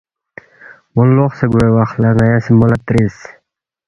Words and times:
مو 0.93 1.01
لوقسے 1.15 1.45
گوے 1.51 1.69
وخ 1.77 1.91
لہ 2.01 2.09
ن٘یا 2.17 2.37
سی 2.43 2.51
مو 2.57 2.65
لہ 2.69 2.77
ترِس 2.85 3.15